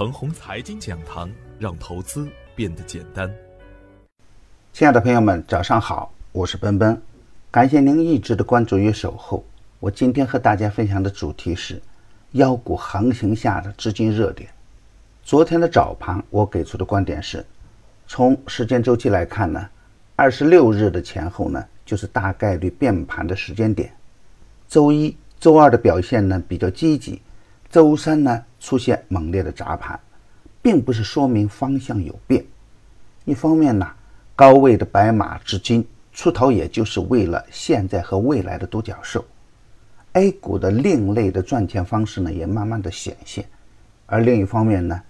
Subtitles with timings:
[0.00, 3.30] 腾宏财经讲堂，让投资变得简单。
[4.72, 6.98] 亲爱的朋友们，早上好，我是奔奔，
[7.50, 9.44] 感谢您一直的关注与守候。
[9.78, 11.82] 我今天和大家分享的主题是
[12.30, 14.48] 妖股行情下的资金热点。
[15.22, 17.44] 昨天的早盘，我给出的观点是，
[18.06, 19.68] 从时间周期来看呢，
[20.16, 23.92] 二十六日的前后呢，就是大概率变盘的时间点。
[24.66, 27.20] 周一周二的表现呢比较积极，
[27.70, 29.98] 周三呢出现猛烈的砸盘，
[30.60, 32.44] 并不是说明方向有变。
[33.24, 33.88] 一方面呢，
[34.34, 39.24] 高位的白马资金出逃，也就是为了现在和未来的独角兽。
[40.14, 43.44] A 股的另类的赚钱方式呢，也慢慢的显现。
[44.06, 45.00] 而另一方面呢，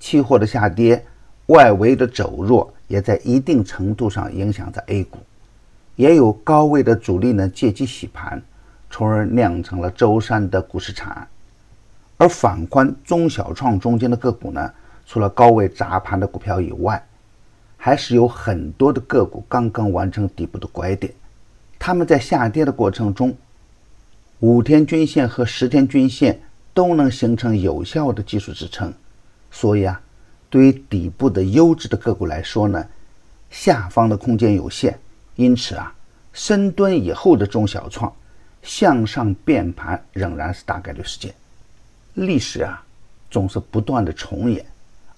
[0.00, 1.06] 期货的下跌，
[1.46, 5.18] 外围的走弱，也在一定程度上影响着 A 股。
[5.94, 8.42] 也有高位的主力呢借机洗盘。
[8.90, 11.28] 从而酿成了周三的股市惨案。
[12.18, 14.70] 而反观中小创中间的个股呢，
[15.06, 17.02] 除了高位砸盘的股票以外，
[17.76, 21.12] 还是有很多的个股刚刚完成底部的拐点。
[21.78, 23.34] 他们在下跌的过程中，
[24.40, 26.40] 五天均线和十天均线
[26.74, 28.92] 都能形成有效的技术支撑。
[29.50, 30.00] 所以啊，
[30.50, 32.84] 对于底部的优质的个股来说呢，
[33.48, 34.98] 下方的空间有限，
[35.36, 35.94] 因此啊，
[36.32, 38.12] 深蹲以后的中小创。
[38.60, 41.32] 向上变盘仍然是大概率事件，
[42.26, 42.84] 历史啊
[43.30, 44.64] 总是不断的重演，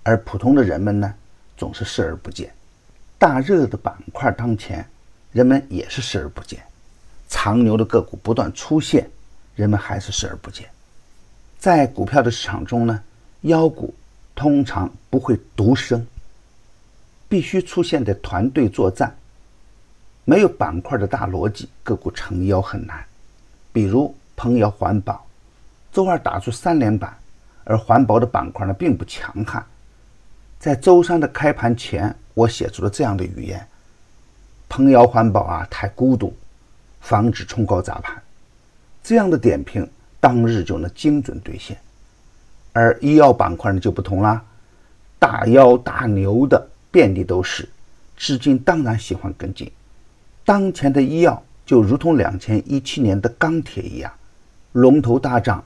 [0.03, 1.15] 而普通的人们呢
[1.57, 2.53] 总是视而不见。
[3.19, 4.87] 大热的板块当前，
[5.33, 6.59] 人们也是视而不见；
[7.29, 9.09] 长牛的个股不断出现，
[9.55, 10.69] 人们还是视而不见。
[11.59, 13.03] 在股票的市场中呢，
[13.43, 13.95] 妖股
[14.35, 16.07] 通常不会独生，
[17.29, 19.15] 必须出现在团队作战。
[20.25, 23.05] 没有板块的大逻辑，个股成妖很难。
[23.73, 25.27] 比如鹏瑶环保，
[25.93, 27.17] 周二打出三连板，
[27.65, 29.65] 而环保的板块呢并不强悍。
[30.59, 33.67] 在周三的开盘前，我写出了这样的语言：
[34.69, 36.35] 鹏瑶环保啊太孤独，
[37.01, 38.23] 防止冲高砸盘。
[39.03, 39.89] 这样的点评
[40.21, 41.77] 当日就能精准兑现。
[42.73, 44.43] 而医药板块呢就不同啦，
[45.19, 47.69] 大妖大牛的遍地都是，
[48.17, 49.71] 资金当然喜欢跟进。
[50.45, 51.43] 当前的医药。
[51.67, 54.11] 就如同两千一七年的钢铁一样，
[54.73, 55.65] 龙头大涨，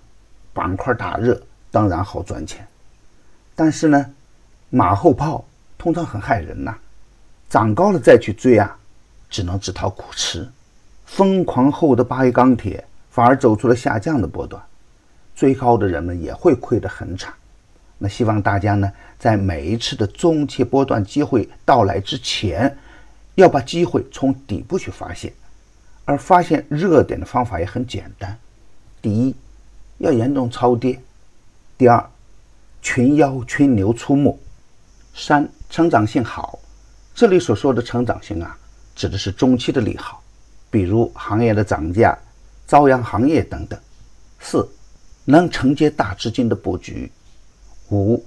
[0.55, 1.39] 板块大热，
[1.71, 2.67] 当然好赚钱。
[3.55, 4.07] 但是呢，
[4.71, 5.45] 马后炮
[5.77, 6.75] 通常很害人呐，
[7.51, 8.75] 涨高了再去追啊，
[9.29, 10.49] 只能自讨苦吃。
[11.05, 14.63] 疯狂后的八一钢铁反而走出了下降的波段，
[15.37, 17.35] 追高的人们也会亏得很惨。
[17.99, 22.77] 那希望大家呢，在每一次的中期波段机会到来之前，
[23.35, 25.33] 要把机会从底部去发现。
[26.07, 28.37] 而发现热点的方法也很简单：
[29.01, 29.35] 第一，
[30.05, 30.99] 要严重超跌；
[31.79, 32.11] 第二，
[32.83, 34.31] 群妖群牛出没；
[35.15, 36.59] 三，成长性好。
[37.15, 38.55] 这里所说的成长性啊，
[38.95, 40.23] 指的是中期的利好，
[40.71, 42.17] 比如行业的涨价、
[42.69, 43.79] 朝阳行业等等；
[44.41, 44.69] 四，
[45.25, 47.09] 能承接大资金的布局；
[47.91, 48.23] 五，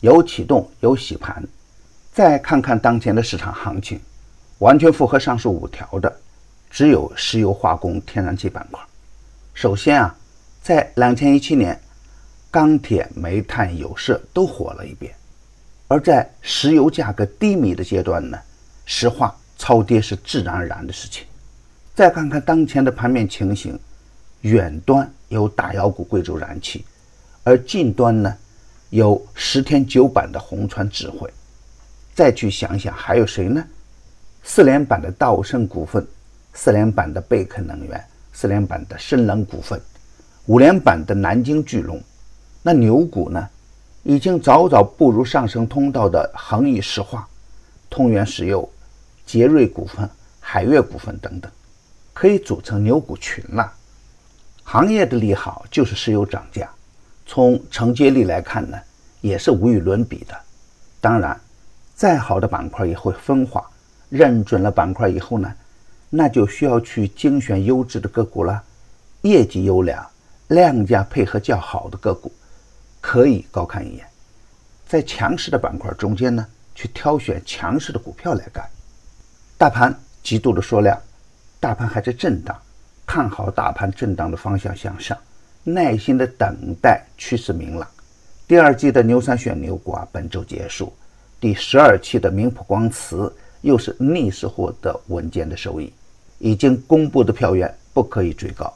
[0.00, 1.46] 有启动有洗盘。
[2.10, 4.00] 再看看当前的市场行情，
[4.60, 6.10] 完全符合上述五条的。
[6.70, 8.80] 只有石油化工、天然气板块。
[9.52, 10.14] 首先啊，
[10.62, 11.80] 在两千一七年，
[12.50, 15.14] 钢铁、煤炭、有色都火了一遍，
[15.86, 18.38] 而在石油价格低迷的阶段呢，
[18.84, 21.24] 石化超跌是自然而然的事情。
[21.94, 23.78] 再看看当前的盘面情形，
[24.42, 26.84] 远端有大妖股贵州燃气，
[27.44, 28.36] 而近端呢，
[28.90, 31.28] 有十天九板的红川智慧。
[32.14, 33.64] 再去想想还有谁呢？
[34.42, 36.06] 四连板的道盛股份。
[36.54, 39.80] 四连板的贝肯能源，四连板的深能股份，
[40.48, 42.02] 五连板的南京巨龙，
[42.62, 43.46] 那牛股呢？
[44.02, 47.28] 已经早早步入上升通道的恒益石化、
[47.90, 48.66] 通源石油、
[49.26, 50.08] 杰瑞股份、
[50.40, 51.52] 海悦股份等等，
[52.14, 53.70] 可以组成牛股群了。
[54.64, 56.70] 行业的利好就是石油涨价，
[57.26, 58.78] 从承接力来看呢，
[59.20, 60.34] 也是无与伦比的。
[60.98, 61.38] 当然，
[61.94, 63.68] 再好的板块也会分化，
[64.08, 65.52] 认准了板块以后呢？
[66.08, 68.62] 那就需要去精选优质的个股了，
[69.20, 70.02] 业绩优良、
[70.48, 72.32] 量价配合较好的个股，
[73.00, 74.06] 可以高看一眼。
[74.86, 78.64] 在强势的板块中间呢，去挑选强势的股票来干。
[79.58, 80.98] 大盘极度的缩量，
[81.60, 82.56] 大盘还在震荡，
[83.06, 85.16] 看好大盘震荡的方向向上，
[85.64, 87.86] 耐心的等待趋势明朗。
[88.46, 90.90] 第二季的牛三选牛股啊，本周结束，
[91.38, 93.30] 第十二期的明普光磁
[93.60, 95.92] 又是逆势获得稳健的收益。
[96.38, 98.72] 已经公布的票源不可以追高。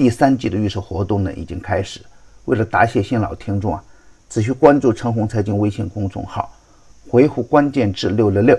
[0.00, 2.00] 第三季的预售活动呢已经开始。
[2.46, 3.84] 为了答谢新老听众啊，
[4.30, 6.50] 只需关注陈红财经微信公众号，
[7.06, 8.58] 回复关键字六六六，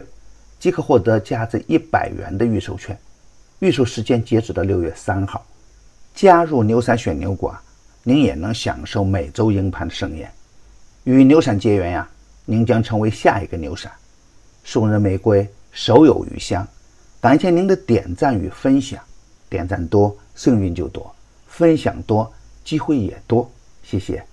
[0.60, 2.96] 即可获得价值一百元的预售券。
[3.58, 5.44] 预售时间截止到六月三号。
[6.14, 7.60] 加入牛散选牛股啊，
[8.04, 10.32] 您也能享受每周赢盘的盛宴。
[11.06, 12.08] 与牛散结缘呀，
[12.46, 13.92] 您将成为下一个牛散。
[14.64, 16.68] 送人玫瑰，手有余香。
[17.20, 19.04] 感谢您的点赞与分享，
[19.50, 21.12] 点赞多，幸运就多；
[21.62, 23.48] 分享多，机会也多。
[23.84, 24.31] 谢谢。